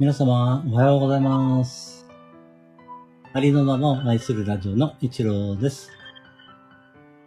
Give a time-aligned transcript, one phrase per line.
[0.00, 2.06] 皆様、おはようございます。
[3.32, 5.90] ありのままを愛するラジオの一郎です。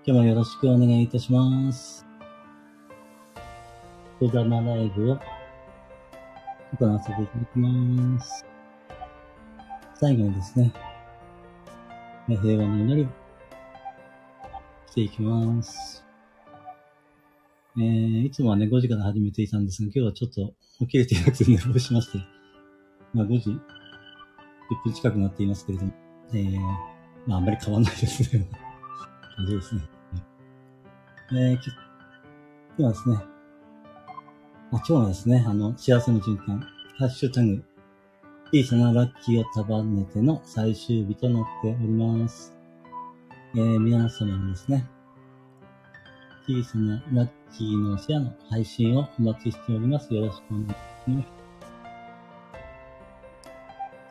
[0.05, 2.05] 今日もよろしくお願いいたします。
[4.21, 5.19] お邪魔ライブを
[6.79, 8.45] 行わせていただきます。
[9.95, 10.71] 最後にですね、
[12.29, 13.07] 平和の祈りを
[14.89, 16.05] していきます。
[17.75, 20.53] えー、いつもはね、5時から始めていたんですが、今日はちょっと
[20.85, 22.40] 起きれていなくて寝坊しまして、
[23.13, 23.59] まあ5時10
[24.83, 25.93] 分近くなっていますけれども、
[26.33, 26.59] えー、
[27.27, 28.47] まああんまり変わんないですね。
[29.35, 29.81] 感じですね。
[31.33, 31.61] えー、今
[32.77, 33.21] 日はですね、あ
[34.71, 36.59] 今日はですね、あの、幸せの循環、
[36.97, 37.63] ハッシュタグ、
[38.53, 42.53] 小さなラッキーを束ねての最終日となっております。
[43.55, 44.85] えー、皆様のですね、
[46.47, 50.13] 小さなラッキーのシェアの配信をお待ちしております。
[50.13, 50.75] よろしくお願いし
[51.07, 51.40] ます。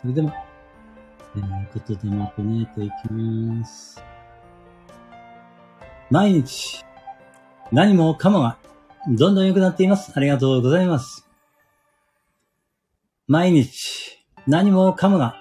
[0.00, 0.32] それでは、
[1.36, 4.02] えー、言霊とねていきます。
[6.10, 6.82] 毎日、
[7.70, 8.56] 何もかもが、
[9.08, 10.12] どんどん良くなっています。
[10.16, 11.28] ありがとうございます。
[13.28, 15.36] 毎日、何もかもが、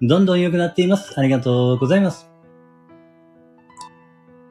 [0.00, 1.18] どんどん良くなっています。
[1.18, 2.30] ありがとうございます。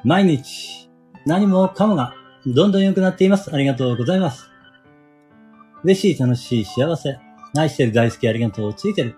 [0.03, 0.89] 毎日、
[1.25, 2.13] 何もかもが、
[2.45, 3.55] どんどん良くなっています。
[3.55, 4.49] ありがとうございます。
[5.85, 7.17] 嬉しい、楽しい、幸せ。
[7.57, 9.15] 愛してる、大好き、ありがとう、ついてる。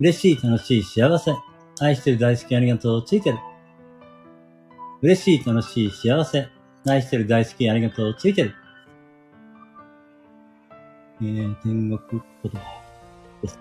[0.00, 1.32] 嬉しい、楽しい、幸せ。
[1.80, 3.38] 愛してる、大好き、ありがとう、ついてる。
[5.02, 6.48] 嬉しい、楽しい、幸せ。
[6.86, 8.54] 愛してる、大好き、ありがとう、ついてる。
[11.20, 12.58] えー、天国言葉
[13.40, 13.58] です。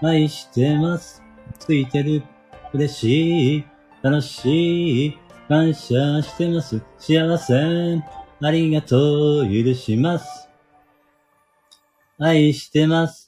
[0.00, 1.22] 愛してます。
[1.58, 2.22] ついてる。
[2.72, 3.64] 嬉しい。
[4.02, 5.18] 楽しい。
[5.48, 6.80] 感謝してます。
[6.98, 7.54] 幸せ。
[8.40, 9.44] ありがとう。
[9.46, 10.48] 許します。
[12.18, 13.27] 愛してます。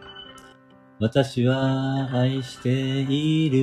[1.01, 3.57] 私は愛している。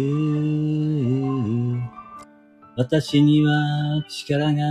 [2.76, 4.64] 私には力が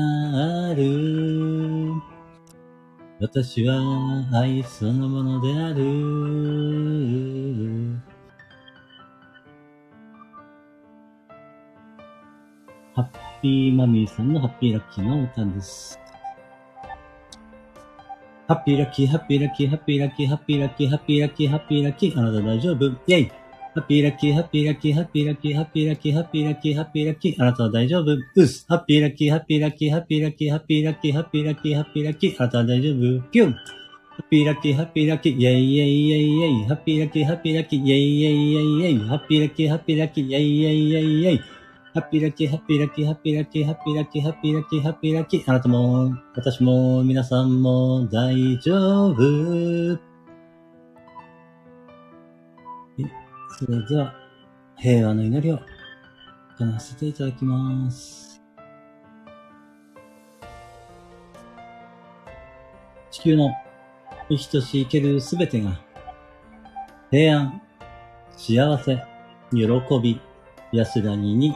[0.72, 1.94] ある。
[3.22, 5.86] 私は愛そのものである。
[12.96, 13.08] ハッ
[13.42, 15.98] ピーマミーさんのハッピーラッキーの歌です。
[18.48, 22.86] ハッピーラッキー、ハッピーラッキー、ハッピーラッキー、ハッピーラッキー、ハッピーラッキー、ハッピーラッキー、あなた大丈夫？
[23.08, 23.32] イェイ。
[23.76, 28.18] ハッピーラッキー、ハッピーラッキー、ハッピーラッキー、ハッピーラッキー、ハッピーラッキー、ハッピーラッキー、あなたは大丈夫？
[28.36, 28.66] うす。
[28.70, 33.22] ハッピーラッキー、ハッピーラッキー、ハッピーラッキー、ハッピーラッキー、ハッピーラッキー、ハッピーラッキー、あなたは大丈夫？
[33.32, 33.52] ピュン。
[33.52, 33.60] ハ
[34.24, 41.42] ッピーラッキー、ハッピーラッキー、イェイイェイイェイイェイ、ハッピーラッキー、ハッピーラッキー、イェイイェイイェイイェイ、ハッピーラッキー、ハッピーラッキー、イェイイェイイェイイェイ、
[41.98, 50.00] ハッピーラッキー、ハッピーラッキー、ハッピーラッキー、ハッピーラッキー、ハッピーラッキー、ハッピーラッキー、あなたも、私も、皆さんも大丈夫。
[53.58, 54.14] それでは、
[54.76, 55.60] 平和の祈りを
[56.60, 58.44] 行わせていただきます。
[63.10, 63.50] 地球の
[64.30, 65.82] 生きとし生けるすべてが、
[67.10, 67.60] 平安、
[68.34, 69.04] 幸せ、
[69.52, 69.66] 喜
[70.00, 70.22] び、
[70.72, 71.56] 安らぎに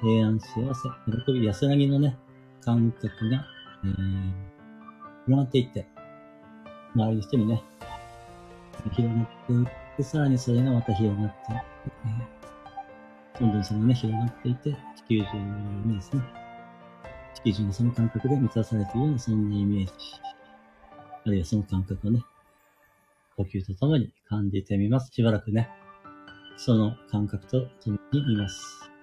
[0.00, 0.88] 平安、幸せ、
[1.24, 2.16] 喜び、安らぎのね、
[2.62, 3.44] 感覚が、
[3.84, 4.32] えー、
[5.26, 5.86] 広がっていって、
[6.94, 7.62] 周りの人にね、
[8.92, 15.24] 広がっていって、さらにそれがまた広がっていって、どんどんそれがね、広がっていって、地球上
[15.86, 16.22] にですね、
[17.34, 19.92] 地球上のその感覚で満たされているような、そんなイメージ。
[21.26, 22.22] あるいはその感覚をね、
[23.36, 25.12] 呼吸とともに感じてみます。
[25.12, 25.68] しばらくね、
[26.56, 28.93] その感覚とともにいます。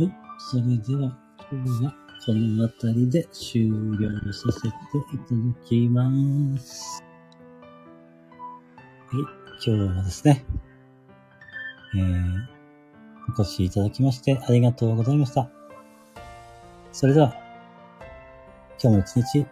[0.00, 0.12] はい。
[0.38, 1.14] それでは、
[1.52, 1.94] 今日は
[2.24, 7.04] この辺りで終了させていただきます。
[9.08, 9.22] はい。
[9.62, 10.42] 今日はですね、
[11.94, 12.46] えー、
[13.38, 15.50] お越しいただきましてありがとうございました。
[16.92, 17.34] それでは、
[18.82, 19.46] 今日も一日、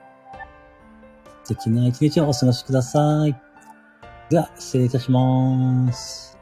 [1.44, 3.38] 素敵な一日をお過ごしください。
[4.30, 6.37] では、失礼いたします。